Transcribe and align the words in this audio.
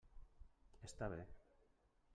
Està 0.89 1.11
bé. 1.15 1.21